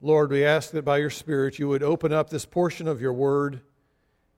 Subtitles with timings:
[0.00, 3.12] Lord, we ask that by your Spirit you would open up this portion of your
[3.12, 3.62] word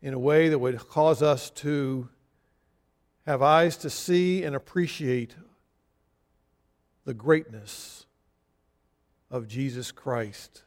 [0.00, 2.08] in a way that would cause us to
[3.26, 5.34] have eyes to see and appreciate
[7.04, 8.06] the greatness
[9.30, 10.62] of Jesus Christ,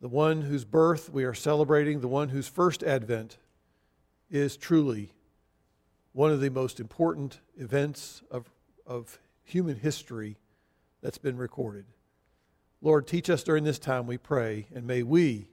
[0.00, 3.36] the one whose birth we are celebrating, the one whose first advent
[4.30, 5.12] is truly
[6.12, 8.50] one of the most important events of,
[8.86, 10.38] of human history
[11.02, 11.84] that's been recorded.
[12.84, 15.46] Lord, teach us during this time, we pray, and may we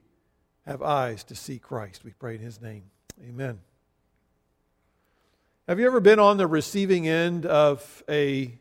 [0.66, 2.04] have eyes to see Christ.
[2.04, 2.82] We pray in his name.
[3.22, 3.60] Amen.
[5.68, 8.58] Have you ever been on the receiving end of a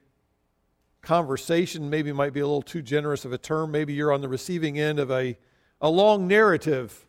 [1.01, 1.89] conversation?
[1.89, 3.71] Maybe might be a little too generous of a term.
[3.71, 5.35] Maybe you're on the receiving end of a,
[5.81, 7.07] a long narrative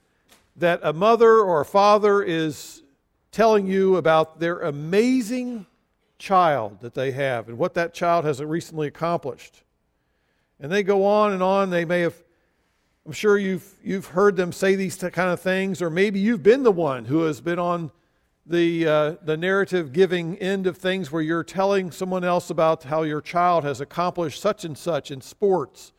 [0.56, 2.82] that a mother or a father is
[3.32, 5.66] telling you about their amazing
[6.18, 9.62] child that they have and what that child has recently accomplished.
[10.60, 11.70] And they go on and on.
[11.70, 12.14] They may have,
[13.06, 16.62] I'm sure you've, you've heard them say these kind of things, or maybe you've been
[16.62, 17.90] the one who has been on
[18.44, 23.02] the, uh, the narrative giving end of things where you're telling someone else about how
[23.02, 25.92] your child has accomplished such and such in sports,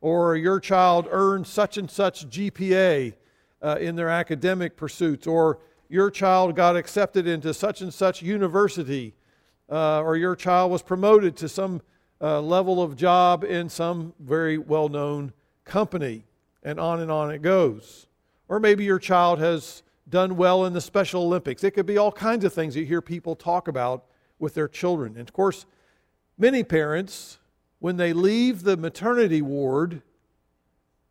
[0.00, 3.14] or your child earned such and such GPA
[3.62, 9.14] uh, in their academic pursuits, or your child got accepted into such and such university,
[9.70, 11.80] uh, or your child was promoted to some
[12.20, 15.32] uh, level of job in some very well known
[15.64, 16.24] company,
[16.62, 18.06] and on and on it goes.
[18.48, 21.64] Or maybe your child has done well in the Special Olympics.
[21.64, 24.04] It could be all kinds of things you hear people talk about
[24.38, 25.12] with their children.
[25.16, 25.66] And of course,
[26.36, 27.38] many parents,
[27.78, 30.02] when they leave the maternity ward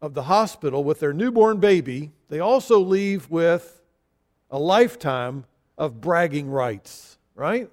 [0.02, 3.82] of the hospital with their newborn baby, they also leave with
[4.52, 5.46] a lifetime
[5.78, 7.70] of bragging rights, right?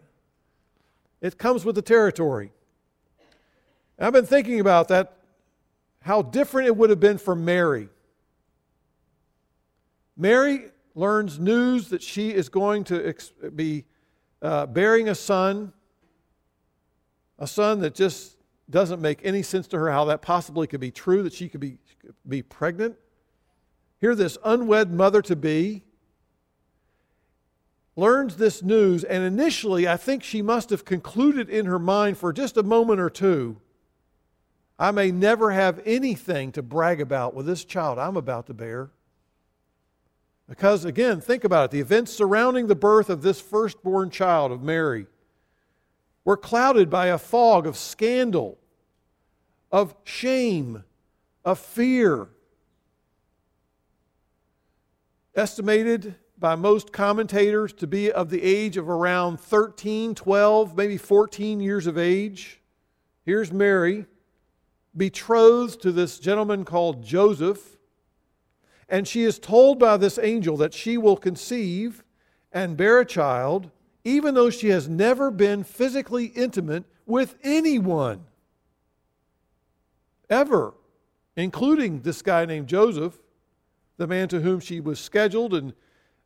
[1.20, 2.52] It comes with the territory.
[4.00, 5.18] I've been thinking about that,
[6.00, 7.90] how different it would have been for Mary.
[10.16, 13.84] Mary learns news that she is going to ex- be
[14.40, 15.74] uh, bearing a son,
[17.38, 18.38] a son that just
[18.70, 21.60] doesn't make any sense to her how that possibly could be true, that she could
[21.60, 21.76] be,
[22.26, 22.96] be pregnant.
[24.00, 25.82] Here, this unwed mother to be
[27.96, 32.32] learns this news, and initially, I think she must have concluded in her mind for
[32.32, 33.60] just a moment or two
[34.80, 38.90] I may never have anything to brag about with this child I'm about to bear.
[40.48, 41.70] Because, again, think about it.
[41.72, 45.06] The events surrounding the birth of this firstborn child of Mary
[46.24, 48.58] were clouded by a fog of scandal,
[49.70, 50.82] of shame,
[51.44, 52.28] of fear.
[55.34, 61.60] Estimated by most commentators to be of the age of around 13, 12, maybe 14
[61.60, 62.62] years of age.
[63.26, 64.06] Here's Mary
[64.96, 67.76] betrothed to this gentleman called Joseph,
[68.88, 72.02] and she is told by this angel that she will conceive
[72.52, 73.70] and bear a child,
[74.04, 78.24] even though she has never been physically intimate with anyone.
[80.28, 80.74] Ever,
[81.36, 83.18] including this guy named Joseph,
[83.96, 85.72] the man to whom she was scheduled and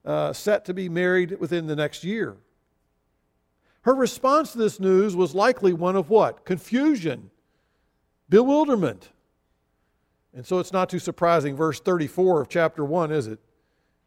[0.05, 2.37] uh, set to be married within the next year.
[3.83, 6.45] Her response to this news was likely one of what?
[6.47, 7.31] Confusion
[8.35, 9.11] bewilderment.
[10.35, 13.39] And so it's not too surprising, verse 34 of chapter 1, is it?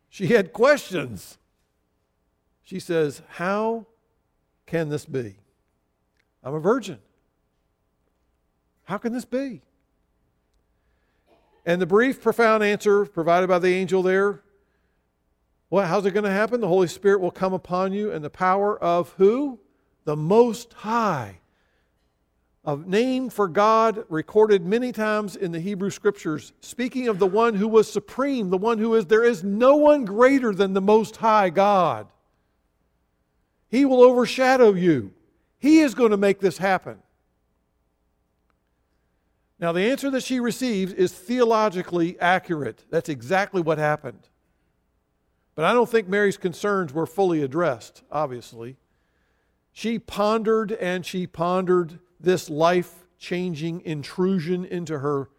[0.10, 1.38] She had questions.
[2.62, 3.86] She says, How
[4.66, 5.38] can this be?
[6.44, 7.00] I'm a virgin.
[8.84, 9.62] How can this be?
[11.66, 14.42] And the brief, profound answer provided by the angel there
[15.70, 16.62] well, how's it going to happen?
[16.62, 19.60] The Holy Spirit will come upon you, and the power of who?
[20.06, 21.42] The Most High
[22.68, 27.56] a name for God recorded many times in the Hebrew Scriptures, speaking of the one
[27.56, 31.16] who was supreme, the one who is, there is no one greater than the Most
[31.16, 32.08] High God.
[33.70, 35.14] He will overshadow you.
[35.60, 36.98] He is going to make this happen.
[39.60, 42.84] Now, the answer that she receives is theologically accurate.
[42.92, 44.28] That's exactly what happened.
[45.56, 48.76] But I don't think Mary's concerns were fully addressed, obviously.
[49.72, 55.30] She pondered and she pondered this life changing intrusion into her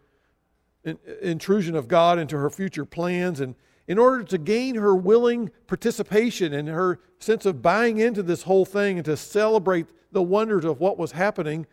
[1.21, 3.55] intrusion of God into her future plans and
[3.87, 8.63] in order to gain her willing participation and her sense of buying into this whole
[8.63, 11.65] thing and to celebrate the wonders of what was happening,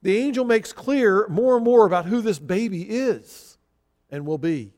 [0.00, 3.58] the angel makes clear more and more about who this baby is
[4.10, 4.72] and will be.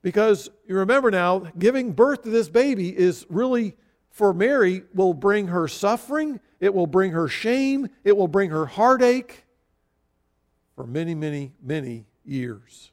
[0.00, 3.76] Because you remember now, giving birth to this baby is really
[4.10, 8.64] for Mary will bring her suffering, it will bring her shame, it will bring her
[8.64, 9.44] heartache
[10.74, 12.90] for many, many, many years.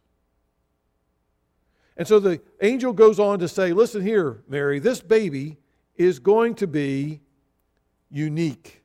[1.95, 5.55] And so the angel goes on to say, Listen here, Mary, this baby
[5.95, 7.21] is going to be
[8.09, 8.81] unique.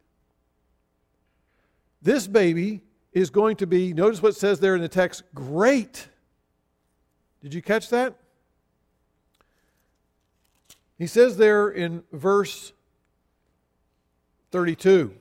[2.00, 6.06] This baby is going to be, notice what it says there in the text, great.
[7.42, 8.14] Did you catch that?
[10.96, 12.72] He says there in verse
[14.56, 15.12] 32.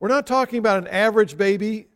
[0.00, 1.86] We're not talking about an average baby,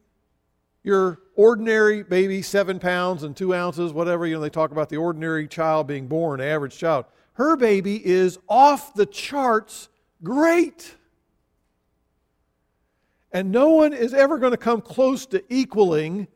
[0.84, 4.24] your ordinary baby, seven pounds and two ounces, whatever.
[4.28, 7.06] You know, they talk about the ordinary child being born, average child.
[7.32, 9.88] Her baby is off the charts
[10.22, 10.94] great.
[13.32, 16.28] And no one is ever going to come close to equaling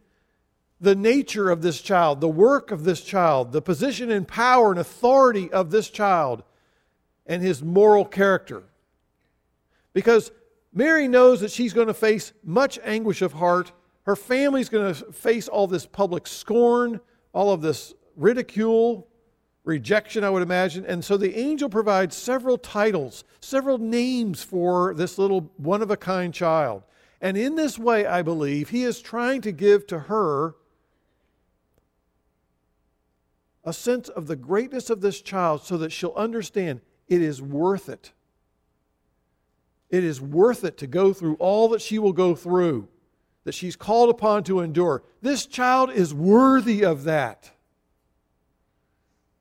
[0.81, 4.81] the nature of this child, the work of this child, the position and power and
[4.81, 6.43] authority of this child,
[7.27, 8.65] and his moral character.
[9.95, 10.31] Because
[10.75, 13.73] Mary knows that she's going to face much anguish of heart.
[14.03, 17.01] Her family's going to face all this public scorn,
[17.33, 19.09] all of this ridicule,
[19.65, 20.85] rejection, I would imagine.
[20.85, 25.97] And so the angel provides several titles, several names for this little one of a
[25.97, 26.83] kind child.
[27.21, 30.57] And in this way, I believe, he is trying to give to her
[33.65, 37.89] a sense of the greatness of this child so that she'll understand it is worth
[37.89, 38.13] it.
[39.95, 42.89] It is worth it to go through all that she will go through,
[43.45, 45.05] that she's called upon to endure.
[45.23, 47.53] This child is worthy of that.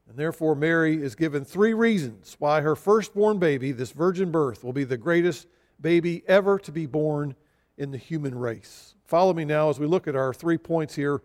[0.08, 4.74] And therefore, Mary is given three reasons why her firstborn baby, this virgin birth, will
[4.74, 5.48] be the greatest
[5.82, 7.34] baby ever to be born
[7.80, 8.94] in the human race.
[9.06, 11.24] Follow me now as we look at our three points here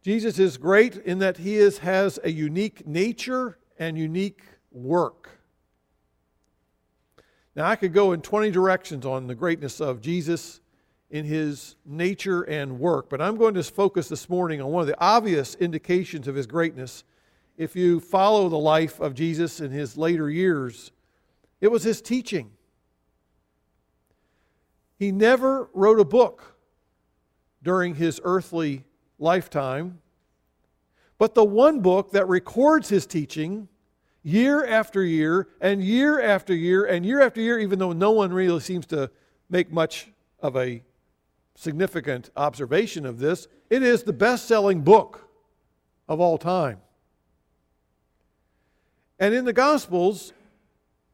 [0.00, 5.40] Jesus is great in that he is, has a unique nature and unique work.
[7.56, 10.60] Now, I could go in 20 directions on the greatness of Jesus
[11.10, 14.88] in his nature and work, but I'm going to focus this morning on one of
[14.88, 17.04] the obvious indications of his greatness.
[17.56, 20.90] If you follow the life of Jesus in his later years,
[21.60, 22.50] it was his teaching.
[24.98, 26.56] He never wrote a book
[27.62, 28.84] during his earthly
[29.18, 30.00] lifetime.
[31.18, 33.68] But the one book that records his teaching
[34.24, 38.32] year after year and year after year and year after year, even though no one
[38.32, 39.08] really seems to
[39.48, 40.08] make much
[40.40, 40.82] of a
[41.54, 45.28] significant observation of this, it is the best selling book
[46.08, 46.80] of all time.
[49.20, 50.32] And in the Gospels,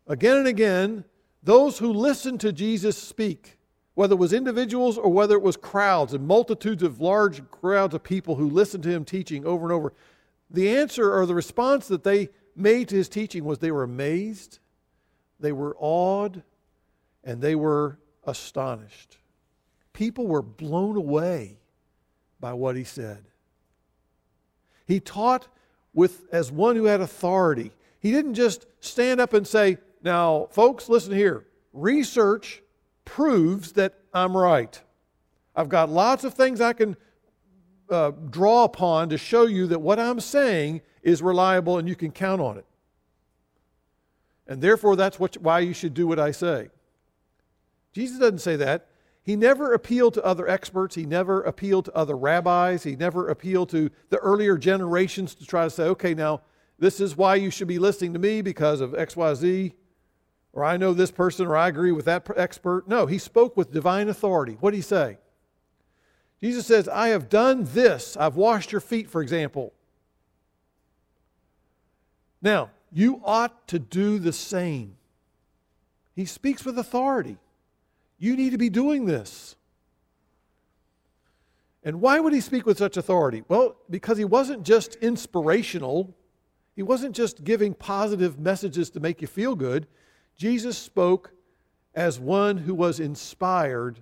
[0.07, 1.05] again and again,
[1.43, 3.59] those who listen to Jesus speak
[4.01, 8.03] whether it was individuals or whether it was crowds and multitudes of large crowds of
[8.03, 9.93] people who listened to him teaching over and over,
[10.49, 14.58] the answer or the response that they made to his teaching was they were amazed,
[15.38, 16.43] they were awed,
[17.25, 19.19] and they were astonished.
[19.93, 21.58] People were blown away
[22.38, 23.25] by what he said.
[24.87, 25.49] He taught
[25.93, 27.73] with as one who had authority.
[28.00, 31.47] He didn't just stand up and say, "Now, folks, listen here.
[31.73, 32.62] Research
[33.05, 34.81] proves that I'm right.
[35.55, 36.97] I've got lots of things I can
[37.91, 42.11] uh, draw upon to show you that what I'm saying is reliable and you can
[42.11, 42.67] count on it.
[44.47, 46.69] And therefore, that's what, why you should do what I say.
[47.93, 48.87] Jesus doesn't say that.
[49.23, 50.94] He never appealed to other experts.
[50.94, 52.83] He never appealed to other rabbis.
[52.83, 56.40] He never appealed to the earlier generations to try to say, okay, now,
[56.78, 59.73] this is why you should be listening to me because of XYZ
[60.52, 62.88] or I know this person, or I agree with that expert.
[62.88, 64.57] No, he spoke with divine authority.
[64.61, 65.19] What did he say?
[66.42, 68.16] Jesus says, I have done this.
[68.16, 69.73] I've washed your feet, for example.
[72.42, 74.97] Now, you ought to do the same.
[76.14, 77.38] He speaks with authority.
[78.18, 79.56] You need to be doing this.
[81.82, 83.42] And why would he speak with such authority?
[83.49, 86.14] Well, because he wasn't just inspirational,
[86.76, 89.87] he wasn't just giving positive messages to make you feel good.
[90.37, 91.32] Jesus spoke
[91.94, 94.00] as one who was inspired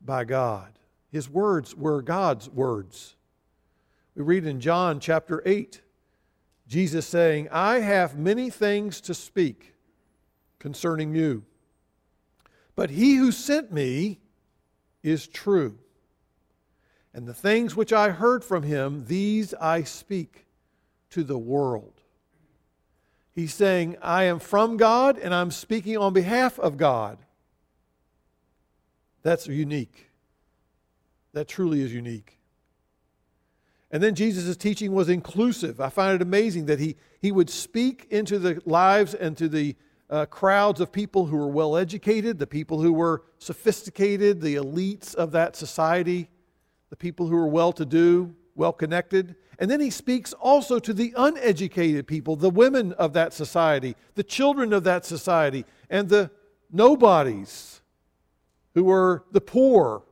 [0.00, 0.78] by God.
[1.10, 3.16] His words were God's words.
[4.14, 5.80] We read in John chapter 8,
[6.68, 9.74] Jesus saying, I have many things to speak
[10.58, 11.44] concerning you,
[12.76, 14.20] but he who sent me
[15.02, 15.78] is true.
[17.14, 20.46] And the things which I heard from him, these I speak
[21.10, 22.02] to the world.
[23.34, 27.18] He's saying, I am from God and I'm speaking on behalf of God.
[29.22, 30.10] That's unique.
[31.32, 32.37] That truly is unique.
[33.90, 35.80] And then Jesus' teaching was inclusive.
[35.80, 39.76] I find it amazing that he, he would speak into the lives and to the
[40.10, 45.14] uh, crowds of people who were well educated, the people who were sophisticated, the elites
[45.14, 46.28] of that society,
[46.90, 49.36] the people who were well to do, well connected.
[49.58, 54.22] And then he speaks also to the uneducated people, the women of that society, the
[54.22, 56.30] children of that society, and the
[56.70, 57.80] nobodies
[58.74, 60.02] who were the poor.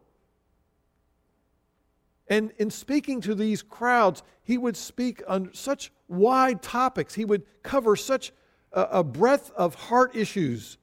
[2.28, 7.14] And in speaking to these crowds, he would speak on such wide topics.
[7.14, 8.32] He would cover such
[8.72, 10.78] a, breadth of heart issues.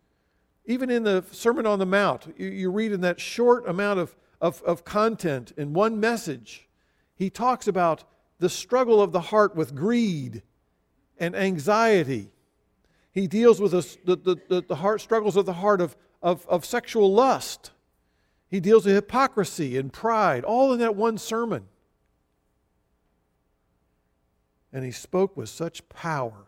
[0.66, 4.16] Even in the Sermon on the Mount, you, you read in that short amount of,
[4.42, 6.68] of, of content in one message,
[7.16, 8.04] he talks about
[8.40, 10.42] the struggle of the heart with greed
[11.20, 12.32] and anxiety.
[13.12, 16.66] He deals with the, the, the, the heart struggles of the heart of, of, of
[16.66, 17.72] sexual lust.
[18.54, 21.64] He deals with hypocrisy and pride, all in that one sermon.
[24.72, 26.46] And he spoke with such power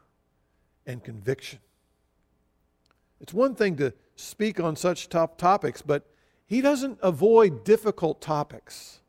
[0.85, 1.57] and conviction.
[3.19, 6.05] It's one thing to speak on such top topics, but
[6.45, 8.99] he doesn't avoid difficult topics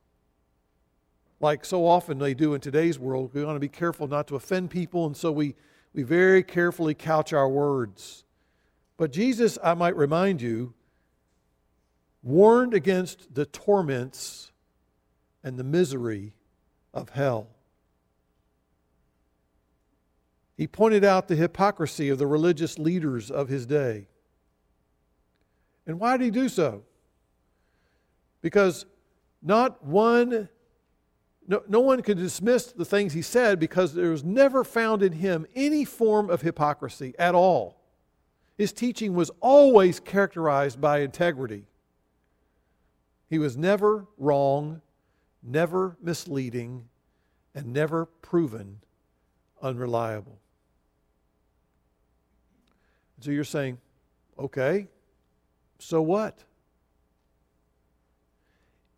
[1.39, 3.29] like so often they do in today's world.
[3.35, 5.55] We want to be careful not to offend people, and so we,
[5.93, 8.25] we very carefully couch our words.
[8.97, 10.73] But Jesus, I might remind you,
[12.27, 14.51] warned against the torments
[15.45, 16.35] and the misery
[16.93, 17.47] of hell.
[20.57, 24.09] He pointed out the hypocrisy of the religious leaders of his day.
[25.87, 26.83] And why did he do so?
[28.43, 28.87] Because
[29.41, 30.49] not one
[31.49, 35.13] no, no one could dismiss the things he said because there was never found in
[35.13, 37.81] him any form of hypocrisy at all.
[38.59, 41.69] His teaching was always characterized by integrity.
[43.29, 44.81] He was never wrong,
[45.43, 46.89] never misleading,
[47.55, 48.81] and never proven
[49.63, 50.39] unreliable.
[53.21, 53.79] So you're saying,
[54.39, 54.89] okay,
[55.79, 56.45] so what?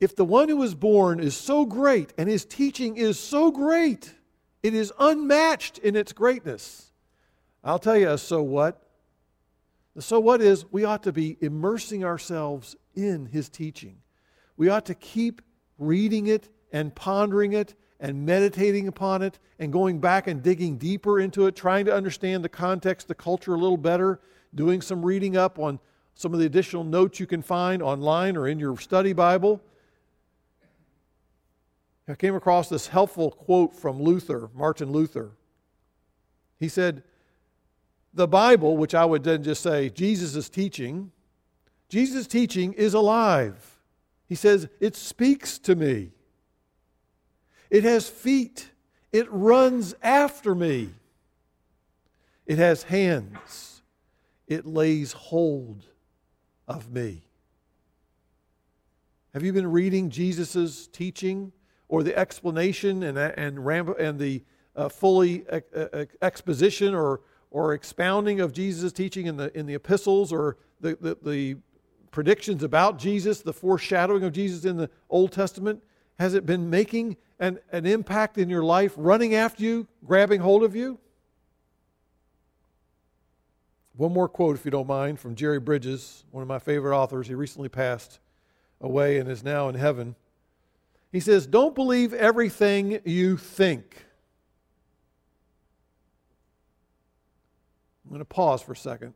[0.01, 4.15] if the one who was born is so great and his teaching is so great,
[4.63, 6.93] it is unmatched in its greatness.
[7.65, 8.83] I'll tell you a so what.
[9.97, 13.99] The so what is we ought to be immersing ourselves in his teaching.
[14.59, 15.41] We ought to keep
[15.79, 21.19] reading it and pondering it and meditating upon it and going back and digging deeper
[21.19, 24.21] into it, trying to understand the context, the culture a little better,
[24.55, 25.81] doing some reading up on
[26.15, 29.63] some of the additional notes you can find online or in your study Bible
[32.09, 35.33] I came across this helpful quote from Luther, Martin Luther.
[36.59, 37.03] He said,
[38.15, 41.13] The Bible, which I would then just say Jesus' teaching,
[41.91, 43.78] Jesus' teaching is alive.
[44.29, 46.11] He says, It speaks to me.
[47.71, 48.71] It has feet.
[49.13, 50.91] It runs after me.
[52.47, 53.83] It has hands.
[54.47, 55.85] It lays hold
[56.67, 57.23] of me.
[59.35, 61.53] Have you been reading Jesus' teaching?
[61.89, 64.43] or the explanation and, and, and the
[64.77, 65.45] uh, fully
[66.23, 71.19] exposition or, or expounding of Jesus' teaching in the, in the epistles or the, the,
[71.23, 71.57] the
[72.11, 75.83] predictions about Jesus, the foreshadowing of Jesus in the Old Testament?
[76.19, 80.65] Has it been making an, an impact in your life, running after you, grabbing hold
[80.65, 80.99] of you?
[83.97, 87.27] One more quote, if you don't mind, from Jerry Bridges, one of my favorite authors.
[87.27, 88.21] He recently passed
[88.81, 90.15] away and is now in heaven.
[91.11, 94.05] He says, Don't believe everything you think.
[98.05, 99.15] I'm going to pause for a second.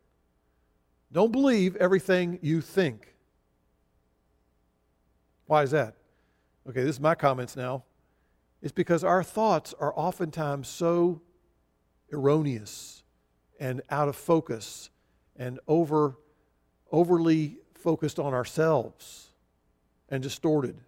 [1.13, 3.15] Don't believe everything you think.
[5.47, 5.95] Why is that?
[6.69, 7.85] Okay, this is my comments now.
[8.63, 11.21] It's because our thoughts are oftentimes so
[12.13, 13.03] erroneous
[13.61, 14.89] and out of focus
[15.37, 16.17] and over,
[16.91, 19.31] overly focused on ourselves
[20.09, 20.79] and distorted.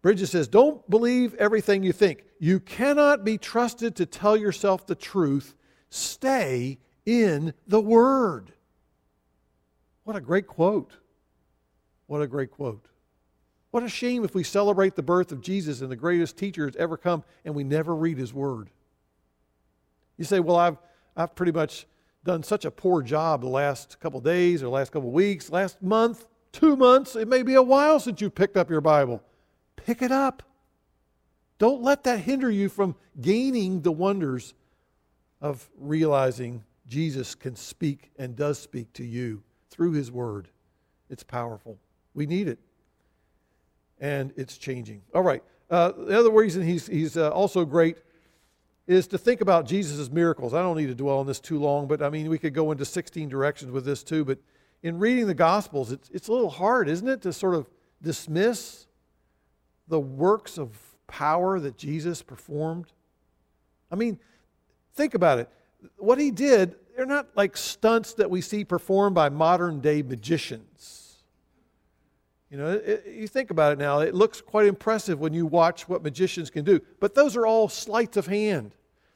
[0.00, 2.24] Bridges says, Don't believe everything you think.
[2.38, 5.54] You cannot be trusted to tell yourself the truth.
[5.90, 8.52] Stay in the Word.
[10.04, 10.96] What a great quote.
[12.06, 12.86] What a great quote.
[13.70, 16.76] What a shame if we celebrate the birth of Jesus and the greatest teacher has
[16.76, 18.70] ever come and we never read his word.
[20.18, 20.76] You say, Well, I've,
[21.16, 21.86] I've pretty much
[22.24, 26.26] done such a poor job the last couple days or last couple weeks, last month,
[26.52, 27.16] two months.
[27.16, 29.22] It may be a while since you picked up your Bible.
[29.76, 30.42] Pick it up.
[31.58, 34.54] Don't let that hinder you from gaining the wonders
[35.40, 40.48] of realizing Jesus can speak and does speak to you through his word.
[41.08, 41.78] It's powerful.
[42.14, 42.58] We need it.
[43.98, 45.02] And it's changing.
[45.14, 45.42] All right.
[45.70, 47.96] Uh, the other reason he's, he's uh, also great
[48.86, 50.52] is to think about Jesus' miracles.
[50.52, 52.72] I don't need to dwell on this too long, but I mean, we could go
[52.72, 54.24] into 16 directions with this too.
[54.24, 54.38] But
[54.82, 57.70] in reading the Gospels, it's, it's a little hard, isn't it, to sort of
[58.02, 58.86] dismiss
[59.88, 60.76] the works of
[61.06, 62.92] power that Jesus performed?
[63.90, 64.18] I mean,
[64.94, 65.48] think about it.
[65.96, 71.22] What he did, they're not like stunts that we see performed by modern day magicians.
[72.50, 75.88] You know, it, you think about it now, it looks quite impressive when you watch
[75.88, 76.80] what magicians can do.
[77.00, 78.74] But those are all sleights of hand.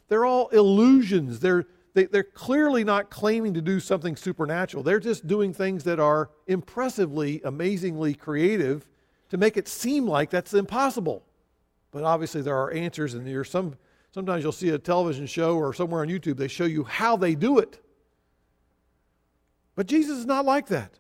[0.09, 1.41] They're all illusions.
[1.41, 4.83] They're, they, are they are clearly not claiming to do something supernatural.
[4.83, 8.89] They're just doing things that are impressively, amazingly creative
[9.29, 11.23] to make it seem like that's impossible.
[11.91, 13.77] But obviously, there are answers, and there's some,
[14.17, 17.35] sometimes you'll see a television show or somewhere on YouTube, they show you how they
[17.35, 17.79] do it.
[19.75, 20.91] But Jesus is not like that.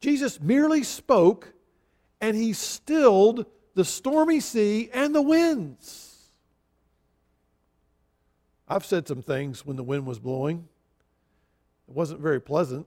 [0.00, 1.52] Jesus merely spoke,
[2.20, 6.30] and he stilled the stormy sea and the winds.
[8.68, 10.68] I've said some things when the wind was blowing.
[11.88, 12.86] It wasn't very pleasant.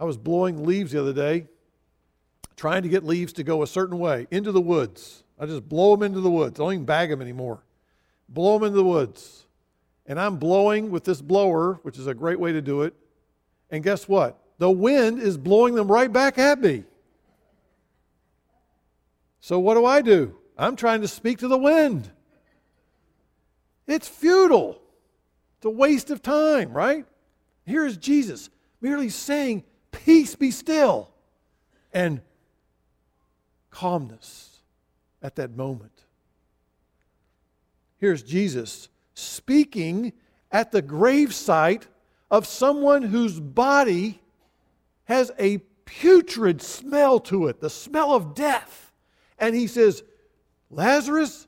[0.00, 1.46] I was blowing leaves the other day,
[2.56, 5.22] trying to get leaves to go a certain way into the woods.
[5.38, 6.58] I just blow them into the woods.
[6.58, 7.62] I don't even bag them anymore.
[8.28, 9.46] Blow them into the woods.
[10.06, 12.94] And I'm blowing with this blower, which is a great way to do it.
[13.70, 14.38] And guess what?
[14.58, 16.84] The wind is blowing them right back at me.
[19.40, 20.36] So what do I do?
[20.56, 22.10] I'm trying to speak to the wind.
[23.86, 24.80] It's futile.
[25.56, 27.04] It's a waste of time, right?
[27.64, 28.50] Here is Jesus
[28.80, 31.10] merely saying, Peace be still,
[31.92, 32.22] and
[33.70, 34.60] calmness
[35.22, 36.04] at that moment.
[38.02, 40.12] Here's Jesus speaking
[40.50, 41.84] at the gravesite
[42.32, 44.20] of someone whose body
[45.04, 48.92] has a putrid smell to it, the smell of death.
[49.38, 50.02] And he says,
[50.68, 51.46] Lazarus,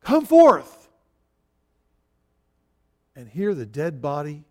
[0.00, 0.88] come forth.
[3.16, 4.44] And here the dead body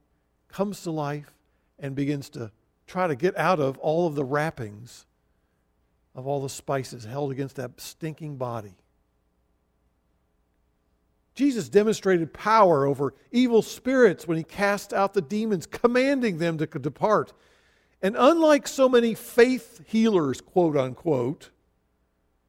[0.49, 1.33] comes to life
[1.79, 2.51] and begins to
[2.87, 5.05] try to get out of all of the wrappings
[6.13, 8.75] of all the spices held against that stinking body.
[11.37, 16.65] Jesus demonstrated power over evil spirits when he cast out the demons, commanding them to
[16.65, 17.31] depart.
[18.01, 21.51] And unlike so many faith healers, quote unquote,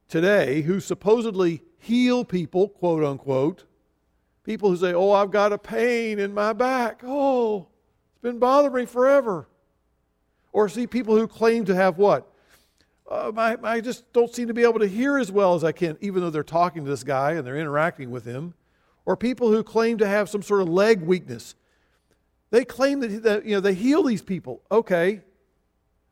[0.07, 3.65] today, who supposedly heal people, quote unquote,
[4.43, 7.01] People who say, Oh, I've got a pain in my back.
[7.03, 7.67] Oh,
[8.13, 9.47] it's been bothering me forever.
[10.51, 12.27] Or see people who claim to have what?
[13.07, 15.73] Uh, my, I just don't seem to be able to hear as well as I
[15.73, 18.55] can, even though they're talking to this guy and they're interacting with him.
[19.09, 21.55] Or people who claim to have some sort of leg weakness.
[22.51, 24.61] They claim that, that you know, they heal these people.
[24.69, 25.21] Okay.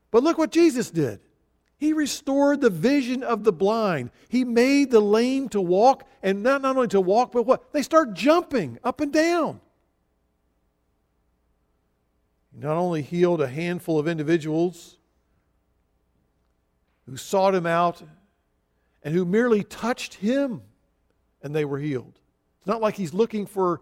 [0.09, 1.19] But look what Jesus did.
[1.77, 4.09] He restored the vision of the blind.
[4.29, 7.71] He made the lame to walk, and not, not only to walk, but what?
[7.71, 9.61] They start jumping up and down.
[12.51, 14.97] He not only healed a handful of individuals
[17.05, 18.01] who sought him out
[19.03, 20.63] and who merely touched him
[21.43, 22.16] and they were healed.
[22.67, 23.79] It's not like he's looking for,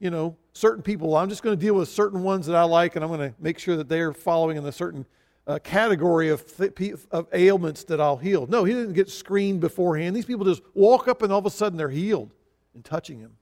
[0.00, 1.14] you know, certain people.
[1.14, 3.36] I'm just going to deal with certain ones that I like and I'm going to
[3.38, 5.04] make sure that they're following in a certain
[5.46, 8.46] uh, category of, th- of ailments that I'll heal.
[8.46, 10.16] No, he didn't get screened beforehand.
[10.16, 12.32] These people just walk up and all of a sudden they're healed
[12.74, 13.32] in touching him.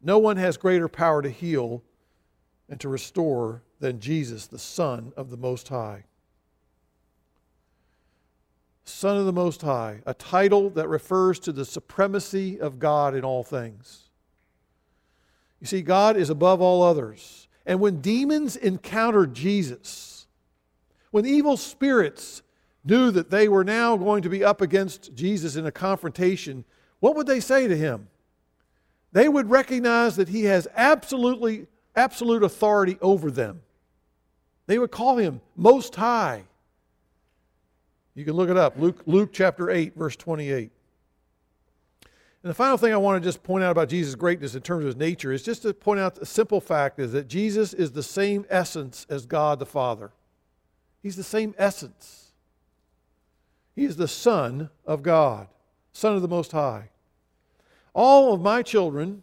[0.00, 1.82] No one has greater power to heal
[2.70, 6.04] and to restore than Jesus, the Son of the Most High.
[8.84, 13.24] Son of the Most High, a title that refers to the supremacy of God in
[13.24, 14.10] all things.
[15.60, 17.46] You see, God is above all others.
[17.64, 20.26] And when demons encountered Jesus,
[21.12, 22.42] when evil spirits
[22.84, 26.64] knew that they were now going to be up against Jesus in a confrontation,
[26.98, 28.08] what would they say to him?
[29.12, 33.62] They would recognize that he has absolutely absolute authority over them.
[34.66, 36.44] They would call him most high.
[38.14, 38.78] You can look it up.
[38.78, 40.70] Luke, Luke chapter 8, verse 28.
[42.42, 44.82] And the final thing I want to just point out about Jesus' greatness in terms
[44.82, 47.92] of his nature is just to point out a simple fact is that Jesus is
[47.92, 50.10] the same essence as God the Father.
[51.02, 52.32] He's the same essence.
[53.74, 55.48] He is the Son of God,
[55.92, 56.90] Son of the Most High.
[57.94, 59.22] All of my children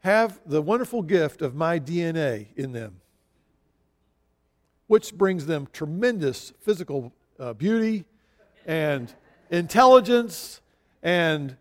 [0.00, 3.00] have the wonderful gift of my DNA in them,
[4.86, 8.04] which brings them tremendous physical uh, beauty
[8.66, 9.12] and
[9.50, 10.60] intelligence
[11.02, 11.56] and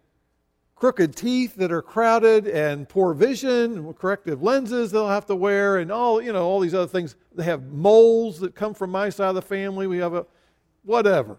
[0.76, 5.92] crooked teeth that are crowded and poor vision, corrective lenses they'll have to wear, and
[5.92, 7.16] all you know all these other things.
[7.34, 9.88] They have moles that come from my side of the family.
[9.88, 10.26] We have a
[10.84, 11.38] whatever.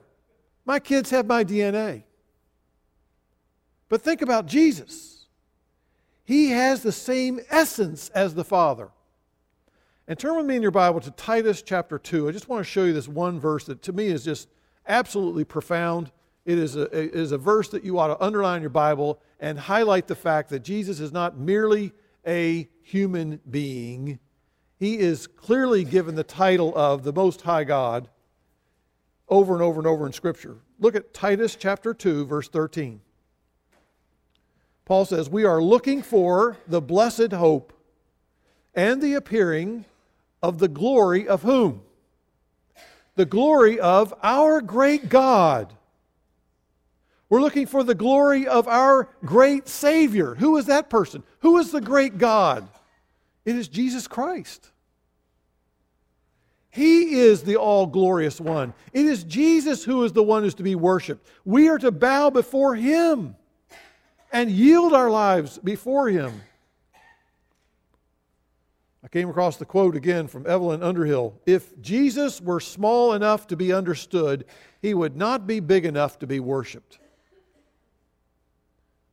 [0.64, 2.04] My kids have my DNA.
[3.88, 5.26] But think about Jesus.
[6.24, 8.88] He has the same essence as the Father.
[10.06, 12.28] And turn with me in your Bible to Titus chapter 2.
[12.28, 14.48] I just want to show you this one verse that to me is just
[14.86, 16.12] absolutely profound
[16.44, 19.18] It is, a, it is a verse that you ought to underline in your Bible
[19.40, 21.92] and highlight the fact that Jesus is not merely
[22.26, 24.18] a human being.
[24.78, 28.10] He is clearly given the title of the Most High God
[29.26, 30.58] over and over and over in Scripture.
[30.78, 33.00] Look at Titus chapter 2, verse 13.
[34.84, 37.72] Paul says, We are looking for the blessed hope
[38.74, 39.86] and the appearing
[40.44, 41.80] of the glory of whom?
[43.16, 45.72] The glory of our great God.
[47.30, 50.34] We're looking for the glory of our great Savior.
[50.34, 51.22] Who is that person?
[51.40, 52.68] Who is the great God?
[53.46, 54.70] It is Jesus Christ.
[56.68, 58.74] He is the all glorious one.
[58.92, 61.26] It is Jesus who is the one who's to be worshiped.
[61.46, 63.34] We are to bow before Him
[64.30, 66.42] and yield our lives before Him.
[69.14, 73.72] Came across the quote again from Evelyn Underhill If Jesus were small enough to be
[73.72, 74.44] understood,
[74.82, 76.98] he would not be big enough to be worshiped.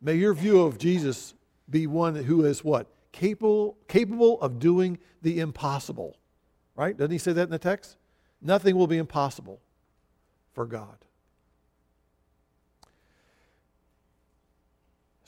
[0.01, 1.35] May your view of Jesus
[1.69, 2.87] be one who is what?
[3.11, 6.17] Capable, capable of doing the impossible.
[6.75, 6.97] Right?
[6.97, 7.95] Doesn't he say that in the text?
[8.41, 9.61] Nothing will be impossible
[10.53, 10.97] for God.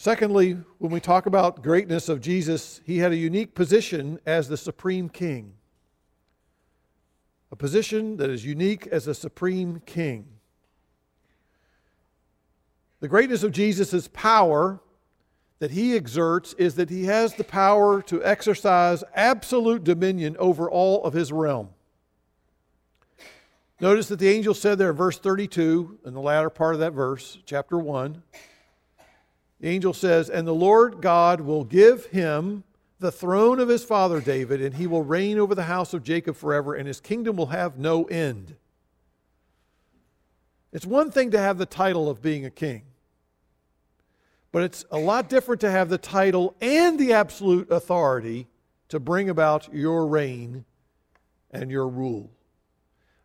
[0.04, 4.58] Secondly, when we talk about greatness of Jesus, he had a unique position as the
[4.58, 5.54] supreme king.
[7.54, 10.28] A position that is unique as a supreme king.
[13.00, 14.82] The greatness of Jesus' power
[15.60, 21.02] that he exerts is that he has the power to exercise absolute dominion over all
[21.06, 21.70] of his realm.
[23.80, 26.92] Notice that the angel said there in verse 32, in the latter part of that
[26.92, 28.22] verse, chapter 1,
[29.64, 32.66] the angel says, And the Lord God will give him
[33.00, 36.36] the throne of his father David, and he will reign over the house of Jacob
[36.36, 38.58] forever, and his kingdom will have no end.
[40.74, 42.82] It's one thing to have the title of being a king,
[44.52, 48.48] but it's a lot different to have the title and the absolute authority
[48.90, 50.66] to bring about your reign
[51.52, 52.30] and your rule.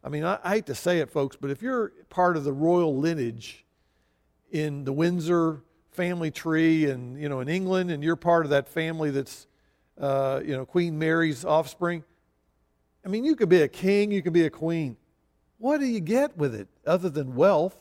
[0.05, 2.53] I mean, I, I hate to say it, folks, but if you're part of the
[2.53, 3.65] royal lineage
[4.53, 5.63] in the Windsor
[5.99, 9.49] family tree and you know in England and you're part of that family that's
[10.01, 12.05] uh, you know Queen Mary's offspring.
[13.05, 14.97] I mean, you could be a king, you could be a queen.
[15.59, 17.77] What do you get with it other than wealth?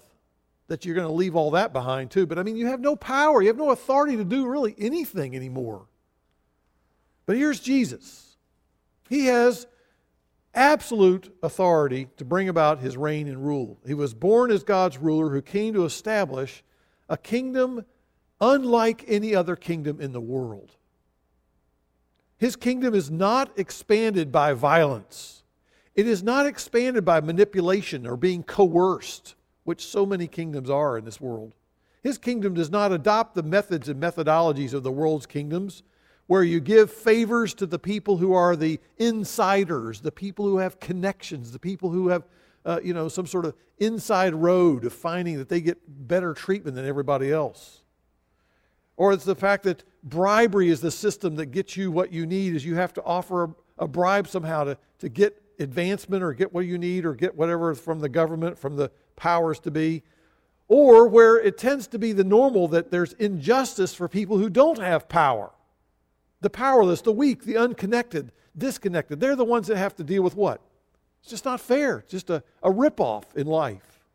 [0.68, 2.26] That you're going to leave all that behind too.
[2.26, 5.36] But I mean, you have no power, you have no authority to do really anything
[5.36, 5.86] anymore.
[7.28, 8.36] But here's Jesus.
[9.10, 9.68] He has
[10.56, 13.78] absolute authority to bring about his reign and rule.
[13.86, 16.64] He was born as God's ruler who came to establish
[17.08, 17.86] a kingdom
[18.40, 20.76] unlike any other kingdom in the world.
[22.38, 25.44] His kingdom is not expanded by violence.
[25.96, 31.06] It is not expanded by manipulation or being coerced, which so many kingdoms are in
[31.06, 31.56] this world.
[32.04, 35.82] His kingdom does not adopt the methods and methodologies of the world's kingdoms,
[36.28, 40.80] where you give favors to the people who are the insiders, the people who have
[40.80, 42.24] connections, the people who have,
[42.66, 46.76] uh, you know, some sort of inside road of finding that they get better treatment
[46.76, 47.82] than everybody else.
[48.98, 52.56] Or it's the fact that bribery is the system that gets you what you need,
[52.56, 56.54] is you have to offer a, a bribe somehow to, to get advancement or get
[56.54, 60.04] what you need or get whatever from the government, from the powers to be.
[60.68, 64.80] Or where it tends to be the normal that there's injustice for people who don't
[64.80, 65.52] have power.
[66.42, 69.20] The powerless, the weak, the unconnected, disconnected.
[69.20, 70.62] They're the ones that have to deal with what?
[71.22, 72.00] It's just not fair.
[72.00, 74.06] It's just a, a ripoff in life.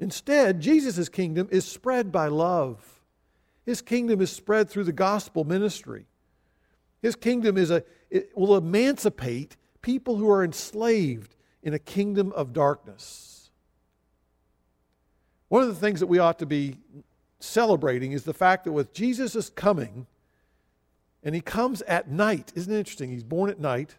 [0.00, 3.01] Instead, Jesus' kingdom is spread by love.
[3.64, 6.06] His kingdom is spread through the gospel ministry.
[7.00, 12.52] His kingdom is a, it will emancipate people who are enslaved in a kingdom of
[12.52, 13.50] darkness.
[15.48, 16.76] One of the things that we ought to be
[17.40, 20.06] celebrating is the fact that with Jesus' is coming,
[21.22, 23.10] and he comes at night, isn't it interesting?
[23.10, 23.96] He's born at night,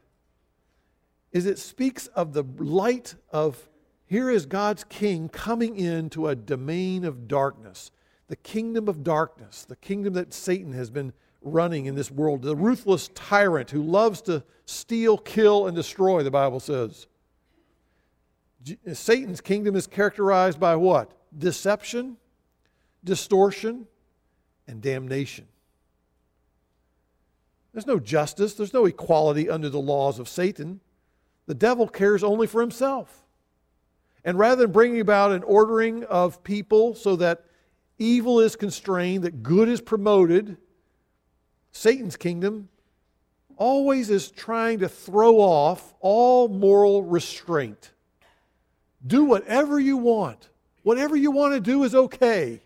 [1.31, 3.69] is it speaks of the light of
[4.05, 7.89] here is God's king coming into a domain of darkness
[8.33, 12.55] the kingdom of darkness, the kingdom that Satan has been running in this world, the
[12.55, 17.05] ruthless tyrant who loves to steal, kill, and destroy, the Bible says.
[18.91, 21.11] Satan's kingdom is characterized by what?
[21.37, 22.17] Deception,
[23.03, 23.85] distortion,
[24.67, 25.47] and damnation.
[27.71, 30.79] There's no justice, there's no equality under the laws of Satan.
[31.45, 33.25] The devil cares only for himself.
[34.25, 37.45] And rather than bringing about an ordering of people so that
[38.03, 40.57] evil is constrained, that good is promoted,
[41.71, 42.69] Satan's kingdom
[43.57, 47.91] always is trying to throw off all moral restraint.
[49.05, 50.49] Do whatever you want.
[50.83, 52.61] Whatever you want to do is okay.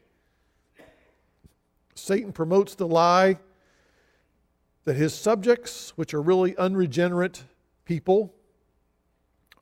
[1.93, 3.37] Satan promotes the lie
[4.85, 7.43] that his subjects, which are really unregenerate
[7.85, 8.33] people,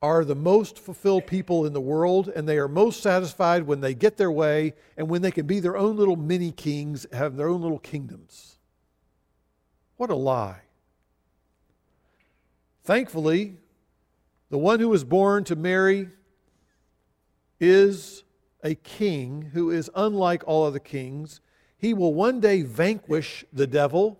[0.02, 3.94] are the most fulfilled people in the world, and they are most satisfied when they
[3.94, 7.48] get their way and when they can be their own little mini kings, have their
[7.48, 8.58] own little kingdoms.
[9.98, 10.62] What a lie.
[12.84, 13.56] Thankfully,
[14.50, 16.10] the one who was born to Mary
[17.60, 18.24] is
[18.64, 21.42] a king who is unlike all other kings.
[21.78, 24.20] He will one day vanquish the devil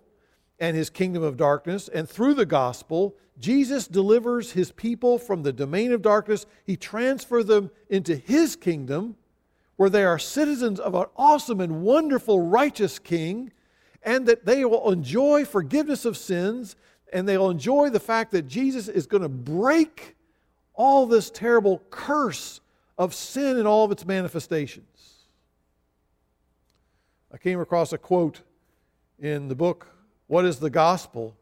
[0.58, 5.52] and his kingdom of darkness, and through the gospel, Jesus delivers his people from the
[5.52, 6.46] domain of darkness.
[6.64, 9.16] He transfers them into his kingdom,
[9.76, 13.52] where they are citizens of an awesome and wonderful, righteous king,
[14.02, 16.76] and that they will enjoy forgiveness of sins,
[17.12, 20.16] and they'll enjoy the fact that Jesus is going to break
[20.72, 22.60] all this terrible curse
[22.96, 25.26] of sin and all of its manifestations.
[27.32, 28.40] I came across a quote
[29.18, 29.88] in the book,
[30.26, 31.36] What is the Gospel?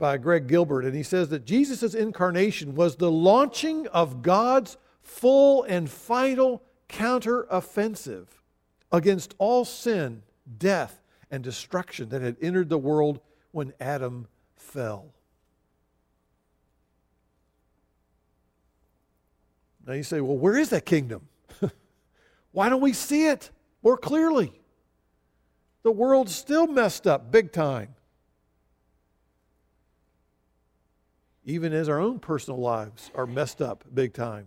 [0.00, 5.62] by Greg Gilbert, and he says that Jesus' incarnation was the launching of God's full
[5.64, 8.26] and final counteroffensive
[8.90, 10.22] against all sin,
[10.58, 13.20] death, and destruction that had entered the world
[13.52, 15.12] when Adam fell.
[19.86, 21.28] Now you say, well, where is that kingdom?
[22.52, 23.50] Why don't we see it
[23.82, 24.52] more clearly?
[25.82, 27.94] The world's still messed up big time.
[31.50, 34.46] Even as our own personal lives are messed up big time.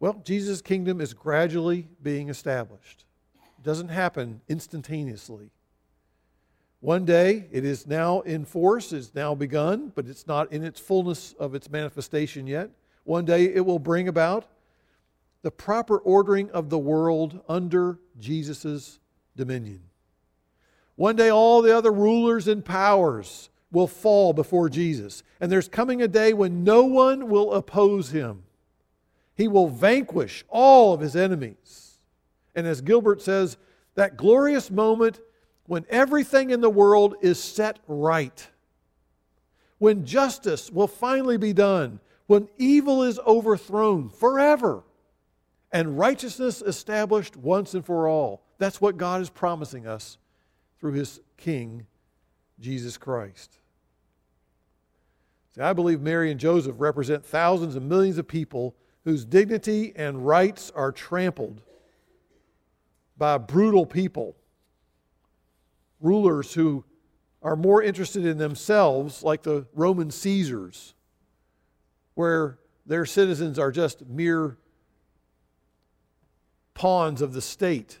[0.00, 3.04] Well, Jesus' kingdom is gradually being established.
[3.58, 5.50] It doesn't happen instantaneously.
[6.80, 10.80] One day, it is now in force, it's now begun, but it's not in its
[10.80, 12.70] fullness of its manifestation yet.
[13.04, 14.46] One day it will bring about
[15.42, 18.98] the proper ordering of the world under Jesus'
[19.36, 19.82] dominion.
[20.94, 25.22] One day all the other rulers and powers will fall before Jesus.
[25.38, 28.44] And there's coming a day when no one will oppose him.
[29.34, 31.98] He will vanquish all of his enemies.
[32.54, 33.58] And as Gilbert says,
[33.94, 35.20] that glorious moment
[35.66, 38.48] when everything in the world is set right,
[39.76, 44.84] when justice will finally be done, when evil is overthrown forever
[45.70, 48.42] and righteousness established once and for all.
[48.56, 50.16] That's what God is promising us
[50.80, 51.84] through his King,
[52.58, 53.58] Jesus Christ.
[55.56, 60.26] See, I believe Mary and Joseph represent thousands and millions of people whose dignity and
[60.26, 61.62] rights are trampled
[63.16, 64.36] by brutal people,
[66.00, 66.84] rulers who
[67.42, 70.94] are more interested in themselves, like the Roman Caesars,
[72.14, 74.58] where their citizens are just mere
[76.74, 78.00] pawns of the state.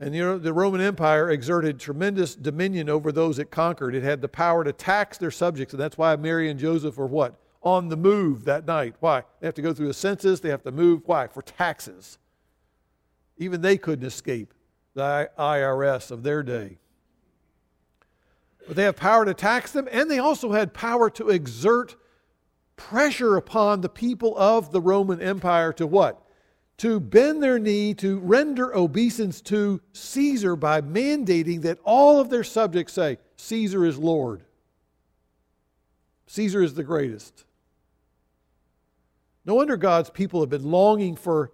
[0.00, 3.94] And you know, the Roman Empire exerted tremendous dominion over those it conquered.
[3.94, 7.06] It had the power to tax their subjects, and that's why Mary and Joseph were
[7.06, 7.34] what?
[7.62, 8.94] On the move that night.
[9.00, 9.24] Why?
[9.40, 11.02] They have to go through a census, they have to move.
[11.06, 11.26] Why?
[11.26, 12.18] For taxes.
[13.36, 14.54] Even they couldn't escape
[14.94, 16.78] the IRS of their day.
[18.68, 21.96] But they have power to tax them, and they also had power to exert
[22.76, 26.22] pressure upon the people of the Roman Empire to what?
[26.78, 32.44] To bend their knee, to render obeisance to Caesar by mandating that all of their
[32.44, 34.44] subjects say, Caesar is Lord.
[36.28, 37.44] Caesar is the greatest.
[39.44, 41.50] No wonder God's people have been longing for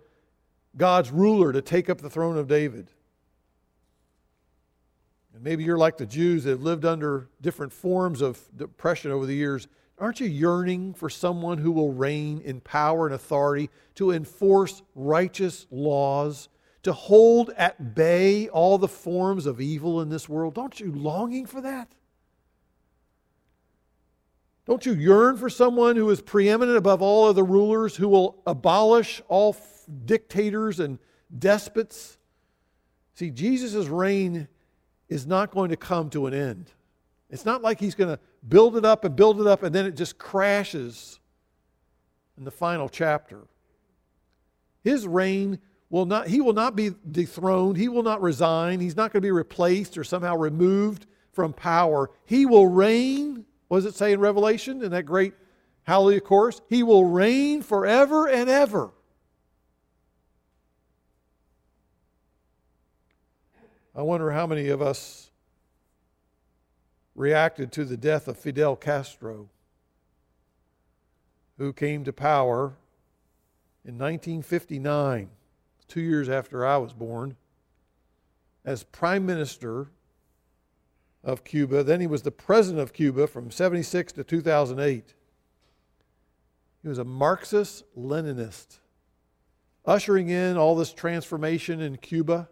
[0.76, 2.90] God's ruler to take up the throne of David.
[5.32, 9.26] And maybe you're like the Jews that have lived under different forms of depression over
[9.26, 9.68] the years.
[9.98, 15.66] Aren't you yearning for someone who will reign in power and authority to enforce righteous
[15.70, 16.48] laws,
[16.82, 20.54] to hold at bay all the forms of evil in this world?
[20.54, 21.94] Don't you longing for that?
[24.66, 29.22] Don't you yearn for someone who is preeminent above all other rulers, who will abolish
[29.28, 30.98] all f- dictators and
[31.38, 32.16] despots?
[33.14, 34.48] See, Jesus' reign
[35.08, 36.70] is not going to come to an end.
[37.34, 39.86] It's not like he's going to build it up and build it up and then
[39.86, 41.18] it just crashes
[42.38, 43.40] in the final chapter.
[44.84, 45.58] His reign
[45.90, 47.76] will not, he will not be dethroned.
[47.76, 48.78] He will not resign.
[48.78, 52.08] He's not going to be replaced or somehow removed from power.
[52.24, 53.44] He will reign.
[53.66, 55.34] What does it say in Revelation in that great
[55.82, 56.60] Hallelujah chorus?
[56.68, 58.92] He will reign forever and ever.
[63.92, 65.32] I wonder how many of us
[67.14, 69.48] reacted to the death of Fidel Castro,
[71.58, 72.74] who came to power
[73.84, 75.30] in 1959
[75.86, 77.36] two years after I was born,
[78.64, 79.88] as prime minister
[81.22, 81.82] of Cuba.
[81.82, 85.14] Then he was the president of Cuba from 76 to 2008.
[86.82, 88.78] He was a Marxist Leninist,
[89.86, 92.48] ushering in all this transformation in Cuba,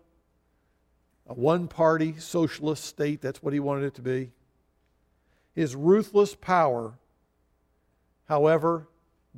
[1.26, 3.20] a one party socialist state.
[3.20, 4.30] That's what he wanted it to be.
[5.54, 6.94] His ruthless power,
[8.26, 8.88] however,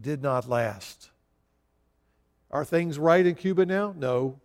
[0.01, 1.11] did not last.
[2.51, 3.95] Are things right in Cuba now?
[3.97, 4.41] No.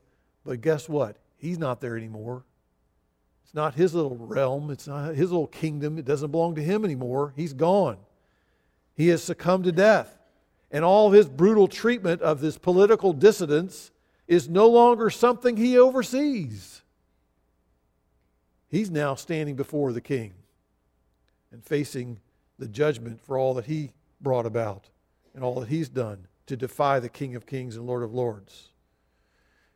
[0.46, 1.18] But guess what?
[1.38, 2.44] He's not there anymore.
[3.44, 5.98] It's not his little realm, it's not his little kingdom.
[5.98, 7.34] It doesn't belong to him anymore.
[7.36, 7.98] He's gone.
[8.96, 10.18] He has succumbed to death.
[10.72, 13.92] And all his brutal treatment of this political dissidents
[14.28, 16.84] is no longer something he oversees.
[18.68, 20.34] He's now standing before the king
[21.52, 22.20] and facing
[22.58, 24.90] the judgment for all that he brought about
[25.34, 28.70] and all that he's done to defy the King of Kings and Lord of Lords.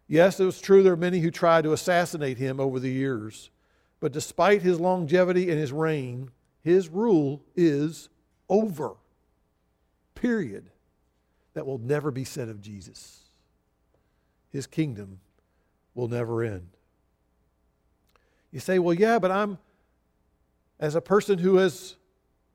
[0.08, 3.50] Yes, it was true there are many who tried to assassinate him over the years,
[4.00, 6.30] but despite his longevity and his reign,
[6.62, 8.10] his rule is
[8.50, 8.96] over.
[10.16, 10.70] Period.
[11.54, 13.22] That will never be said of Jesus.
[14.50, 15.20] His kingdom
[15.94, 16.70] will never end.
[18.52, 19.58] You say, well, yeah, but I'm,
[20.84, 21.96] as a person who has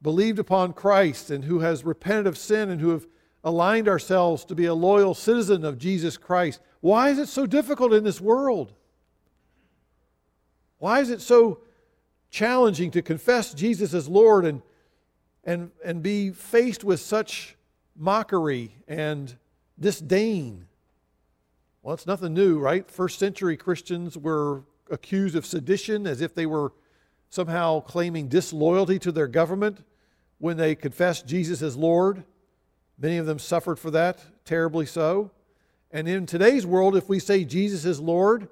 [0.02, 3.06] believed upon Christ and who has repented of sin and who have
[3.42, 7.94] aligned ourselves to be a loyal citizen of Jesus Christ, why is it so difficult
[7.94, 8.74] in this world?
[10.76, 11.60] Why is it so
[12.28, 14.60] challenging to confess Jesus as Lord and,
[15.44, 17.56] and, and be faced with such
[17.96, 19.34] mockery and
[19.80, 20.66] disdain?
[21.80, 22.90] Well, it's nothing new, right?
[22.90, 26.74] First century Christians were accused of sedition as if they were
[27.30, 29.84] somehow claiming disloyalty to their government
[30.38, 32.24] when they confessed Jesus as Lord.
[32.98, 35.30] Many of them suffered for that, terribly so.
[35.90, 38.48] And in today's world, if we say Jesus is Lord,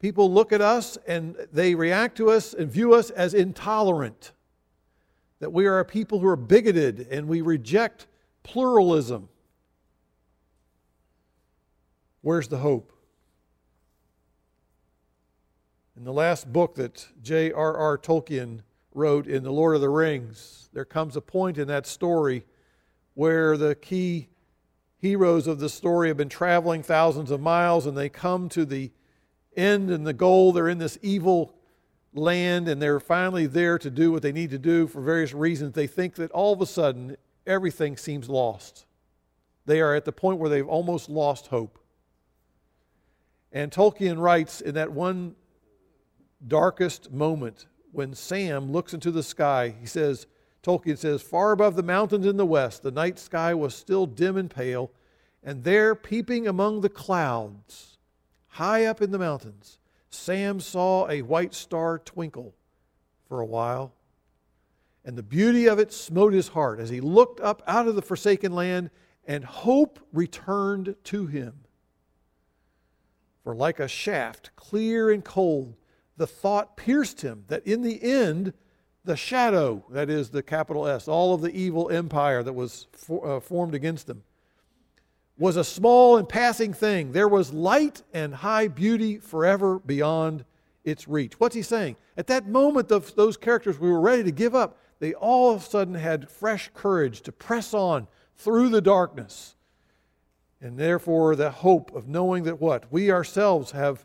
[0.00, 4.32] People look at us and they react to us and view us as intolerant.
[5.40, 8.06] That we are a people who are bigoted and we reject
[8.42, 9.28] pluralism.
[12.22, 12.92] Where's the hope?
[15.98, 17.98] In the last book that J.R.R.
[17.98, 18.60] Tolkien
[18.94, 22.44] wrote in The Lord of the Rings, there comes a point in that story
[23.14, 24.28] where the key
[24.98, 28.92] heroes of the story have been traveling thousands of miles and they come to the
[29.56, 30.52] end and the goal.
[30.52, 31.56] They're in this evil
[32.14, 35.74] land and they're finally there to do what they need to do for various reasons.
[35.74, 38.86] They think that all of a sudden everything seems lost.
[39.66, 41.76] They are at the point where they've almost lost hope.
[43.50, 45.34] And Tolkien writes in that one
[46.46, 50.26] darkest moment when Sam looks into the sky, he says,
[50.62, 54.36] Tolkien says, far above the mountains in the west, the night sky was still dim
[54.36, 54.90] and pale,
[55.42, 57.98] and there, peeping among the clouds,
[58.48, 59.78] high up in the mountains,
[60.10, 62.54] Sam saw a white star twinkle
[63.28, 63.94] for a while,
[65.04, 68.02] and the beauty of it smote his heart as he looked up out of the
[68.02, 68.90] forsaken land,
[69.26, 71.54] and hope returned to him.
[73.44, 75.76] For like a shaft, clear and cold,
[76.18, 78.52] the thought pierced him that in the end,
[79.04, 83.26] the shadow, that is the capital S, all of the evil empire that was for,
[83.26, 84.22] uh, formed against them,
[85.38, 87.12] was a small and passing thing.
[87.12, 90.44] There was light and high beauty forever beyond
[90.84, 91.38] its reach.
[91.38, 91.96] What's he saying?
[92.16, 95.62] At that moment, of those characters we were ready to give up, they all of
[95.62, 99.54] a sudden had fresh courage to press on through the darkness.
[100.60, 102.90] And therefore, the hope of knowing that what?
[102.90, 104.04] We ourselves have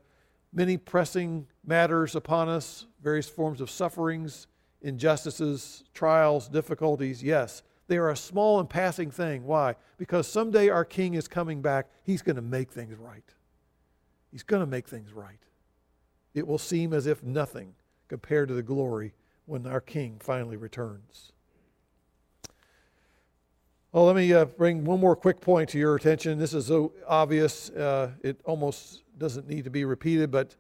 [0.54, 4.48] many pressing matters upon us, various forms of sufferings,
[4.82, 7.64] injustices, trials, difficulties, yes.
[7.88, 9.46] They are a small and passing thing.
[9.46, 9.76] Why?
[9.98, 11.88] Because someday our king is coming back.
[12.04, 13.24] He's going to make things right.
[14.32, 15.40] He's going to make things right.
[16.34, 17.76] It will seem as if nothing
[18.08, 19.14] compared to the glory
[19.46, 21.32] when our king finally returns.
[23.92, 26.40] Well, let me uh, bring one more quick point to your attention.
[26.40, 30.56] This is so obvious, uh, it almost doesn't need to be repeated, but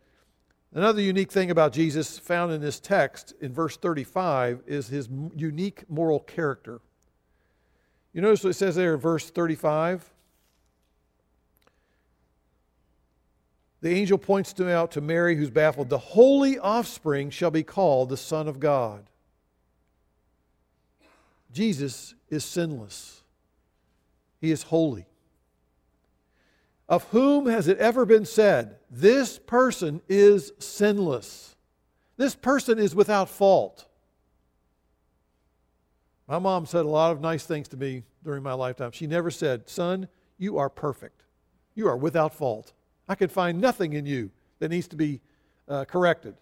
[0.73, 5.89] another unique thing about Jesus found in this text in verse 35 is his unique
[5.89, 6.81] moral character.
[8.13, 10.09] You notice what it says there in verse 35?
[13.81, 15.89] The angel points to out to Mary, who's baffled.
[15.89, 19.03] The holy offspring shall be called the Son of God.
[21.51, 23.23] Jesus is sinless,
[24.39, 25.05] He is holy.
[26.93, 31.55] Of whom has it ever been said, This person is sinless?
[32.17, 33.87] This person is without fault.
[36.27, 38.91] My mom said a lot of nice things to me during my lifetime.
[38.91, 41.23] She never said, Son, you are perfect.
[41.73, 42.73] You are without fault.
[43.09, 44.29] I can find nothing in you
[44.59, 45.19] that needs to be
[45.67, 46.35] uh, corrected.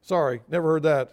[0.00, 1.12] Sorry, never heard that.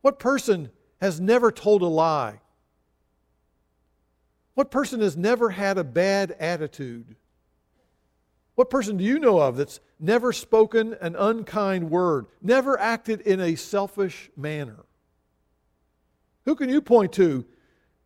[0.00, 2.38] What person has never told a lie?
[4.58, 7.14] What person has never had a bad attitude?
[8.56, 13.38] What person do you know of that's never spoken an unkind word, never acted in
[13.38, 14.84] a selfish manner?
[16.44, 17.46] Who can you point to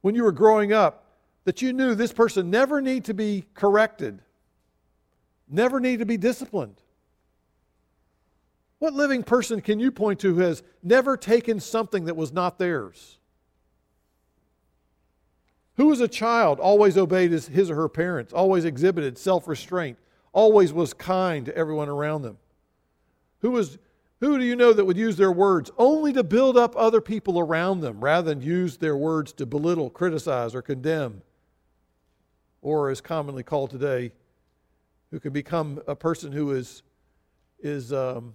[0.02, 1.06] when you were growing up
[1.44, 4.20] that you knew this person never need to be corrected,
[5.48, 6.82] never need to be disciplined?
[8.78, 12.58] What living person can you point to who has never taken something that was not
[12.58, 13.16] theirs?
[15.76, 19.98] Who as a child always obeyed his, his or her parents, always exhibited self restraint,
[20.32, 22.38] always was kind to everyone around them?
[23.40, 23.78] Who, was,
[24.20, 27.38] who do you know that would use their words only to build up other people
[27.38, 31.22] around them rather than use their words to belittle, criticize, or condemn?
[32.60, 34.12] Or, as commonly called today,
[35.10, 36.82] who can become a person who is,
[37.60, 38.34] is um,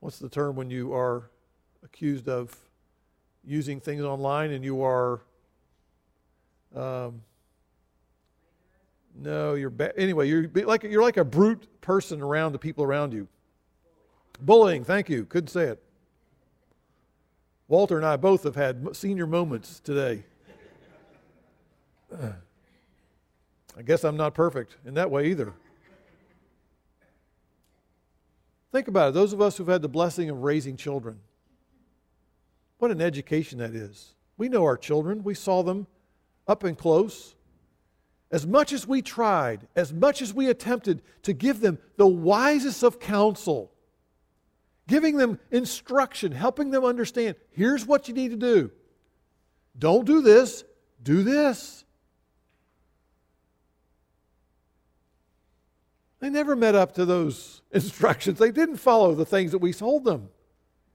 [0.00, 1.30] what's the term when you are
[1.84, 2.54] accused of
[3.44, 5.20] using things online and you are
[6.76, 7.22] um,
[9.14, 13.12] no you're ba- anyway you're like you're like a brute person around the people around
[13.12, 13.26] you
[14.40, 15.82] bullying thank you couldn't say it
[17.68, 20.22] walter and i both have had senior moments today
[23.78, 25.54] i guess i'm not perfect in that way either
[28.76, 29.14] Think about it.
[29.14, 31.20] Those of us who've had the blessing of raising children,
[32.76, 34.12] what an education that is.
[34.36, 35.86] We know our children, we saw them
[36.46, 37.34] up and close.
[38.30, 42.82] As much as we tried, as much as we attempted to give them the wisest
[42.82, 43.72] of counsel,
[44.88, 48.70] giving them instruction, helping them understand here's what you need to do.
[49.78, 50.64] Don't do this,
[51.02, 51.84] do this.
[56.20, 58.38] They never met up to those instructions.
[58.38, 60.30] They didn't follow the things that we told them.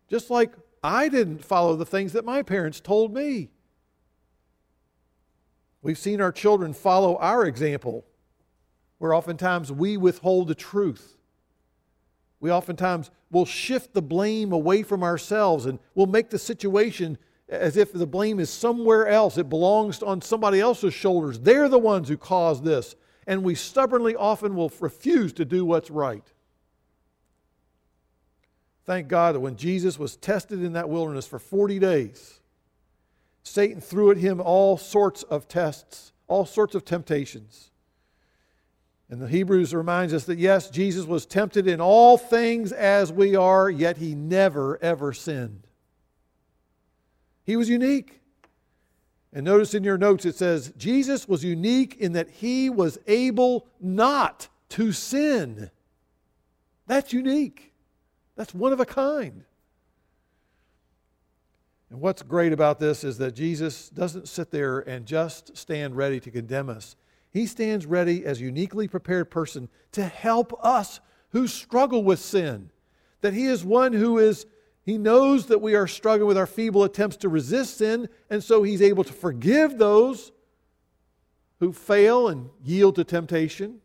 [0.09, 3.49] Just like I didn't follow the things that my parents told me.
[5.81, 8.05] We've seen our children follow our example,
[8.99, 11.17] where oftentimes we withhold the truth.
[12.39, 17.17] We oftentimes will shift the blame away from ourselves and we'll make the situation
[17.47, 19.37] as if the blame is somewhere else.
[19.37, 21.39] It belongs on somebody else's shoulders.
[21.39, 22.95] They're the ones who caused this
[23.27, 26.31] and we stubbornly often will refuse to do what's right.
[28.85, 32.40] Thank God that when Jesus was tested in that wilderness for 40 days,
[33.43, 37.71] Satan threw at him all sorts of tests, all sorts of temptations.
[39.09, 43.35] And the Hebrews reminds us that yes, Jesus was tempted in all things as we
[43.35, 45.67] are, yet he never, ever sinned.
[47.43, 48.21] He was unique.
[49.33, 53.67] And notice in your notes it says, Jesus was unique in that he was able
[53.79, 55.71] not to sin.
[56.87, 57.73] That's unique.
[58.35, 59.43] That's one of a kind.
[61.91, 66.19] And what's great about this is that Jesus doesn't sit there and just stand ready
[66.21, 66.95] to condemn us.
[67.31, 72.71] He stands ready as a uniquely prepared person to help us who struggle with sin.
[73.21, 74.47] That he is one who is
[74.83, 78.63] he knows that we are struggling with our feeble attempts to resist sin, and so
[78.63, 80.31] He's able to forgive those
[81.59, 83.79] who fail and yield to temptation.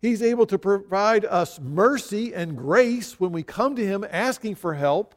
[0.00, 4.74] He's able to provide us mercy and grace when we come to Him asking for
[4.74, 5.14] help.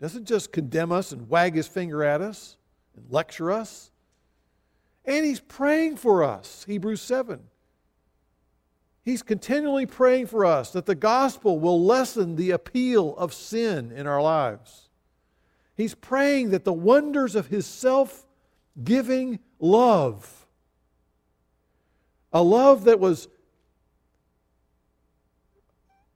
[0.00, 2.56] Doesn't just condemn us and wag His finger at us
[2.96, 3.90] and lecture us.
[5.04, 7.40] And He's praying for us, Hebrews 7.
[9.08, 14.06] He's continually praying for us that the gospel will lessen the appeal of sin in
[14.06, 14.90] our lives.
[15.74, 18.26] He's praying that the wonders of his self
[18.84, 20.46] giving love,
[22.34, 23.28] a love that was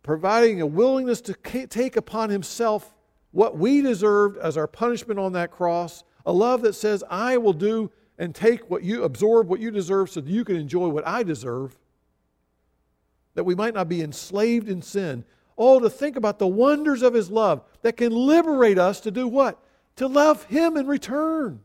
[0.03, 1.33] providing a willingness to
[1.67, 2.93] take upon himself
[3.33, 7.53] what we deserved as our punishment on that cross, a love that says, I will
[7.53, 11.07] do and take what you absorb what you deserve so that you can enjoy what
[11.07, 11.77] I deserve
[13.35, 15.25] that we might not be enslaved in sin.
[15.57, 19.27] Oh, to think about the wonders of His love that can liberate us to do
[19.27, 19.59] what?
[19.97, 21.61] To love Him in return.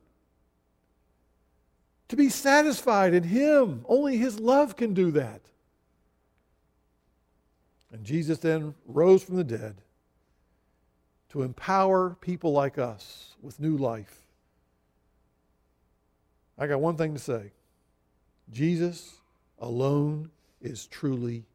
[2.09, 3.83] To be satisfied in Him.
[3.87, 5.41] Only His love can do that.
[7.91, 9.75] And Jesus then rose from the dead
[11.37, 14.25] to empower people like us with new life.
[16.57, 17.51] I got one thing to say
[18.51, 19.17] Jesus
[19.59, 21.45] alone is truly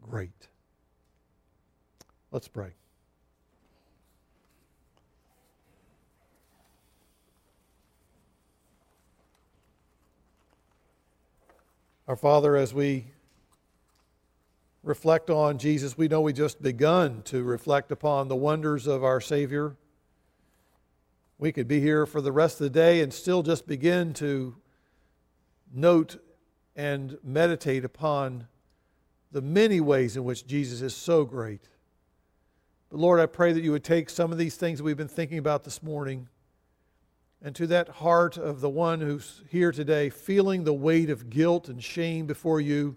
[0.00, 0.46] great.
[2.30, 2.70] Let's pray.
[12.06, 13.06] Our Father, as we
[14.88, 19.20] reflect on Jesus, we know we just begun to reflect upon the wonders of our
[19.20, 19.76] Savior.
[21.36, 24.56] We could be here for the rest of the day and still just begin to
[25.72, 26.16] note
[26.74, 28.46] and meditate upon
[29.30, 31.68] the many ways in which Jesus is so great.
[32.88, 35.06] But Lord, I pray that you would take some of these things that we've been
[35.06, 36.28] thinking about this morning
[37.42, 41.68] and to that heart of the one who's here today, feeling the weight of guilt
[41.68, 42.96] and shame before you,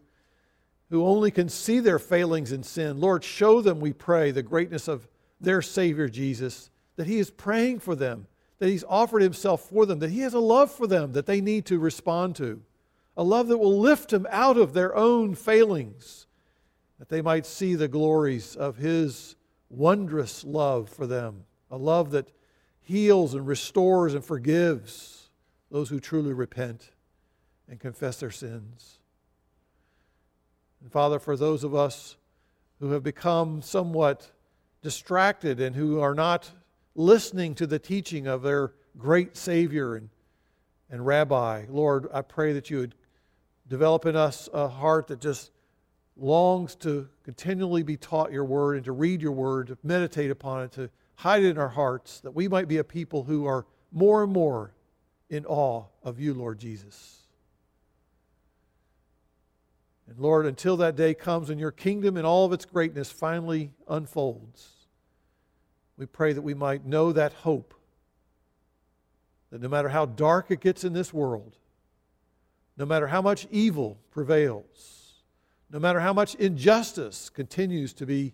[0.92, 3.00] who only can see their failings and sin.
[3.00, 5.08] Lord, show them, we pray, the greatness of
[5.40, 8.28] their Savior Jesus, that He is praying for them,
[8.60, 11.40] that He's offered Himself for them, that He has a love for them that they
[11.40, 12.62] need to respond to,
[13.16, 16.28] a love that will lift them out of their own failings,
[17.00, 19.38] that they might see the glories of His
[19.70, 22.30] wondrous love for them, a love that
[22.82, 25.30] heals and restores and forgives
[25.72, 26.92] those who truly repent
[27.70, 29.00] and confess their sins.
[30.82, 32.18] And Father, for those of us
[32.80, 34.32] who have become somewhat
[34.82, 36.52] distracted and who are not
[36.96, 40.10] listening to the teaching of their great Savior and,
[40.90, 42.96] and Rabbi, Lord, I pray that you would
[43.68, 45.52] develop in us a heart that just
[46.18, 50.64] longs to continually be taught your word and to read your word, to meditate upon
[50.64, 53.66] it, to hide it in our hearts, that we might be a people who are
[53.92, 54.74] more and more
[55.30, 57.21] in awe of you, Lord Jesus.
[60.12, 63.72] And Lord, until that day comes and your kingdom in all of its greatness finally
[63.88, 64.72] unfolds,
[65.96, 67.74] we pray that we might know that hope
[69.52, 71.56] that no matter how dark it gets in this world,
[72.76, 75.22] no matter how much evil prevails,
[75.72, 78.34] no matter how much injustice continues to be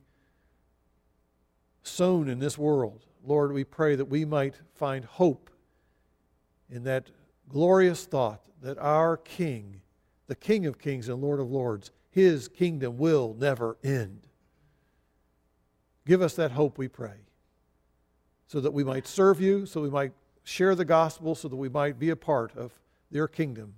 [1.83, 3.05] sown in this world.
[3.23, 5.51] Lord, we pray that we might find hope
[6.71, 7.11] in that
[7.47, 9.81] glorious thought that our King,
[10.27, 14.27] the King of kings and Lord of lords, his kingdom will never end.
[16.05, 17.17] Give us that hope, we pray,
[18.47, 20.13] so that we might serve you, so we might
[20.43, 22.71] share the gospel, so that we might be a part of
[23.11, 23.75] your kingdom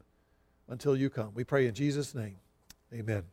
[0.68, 1.32] until you come.
[1.34, 2.38] We pray in Jesus' name.
[2.94, 3.24] Amen.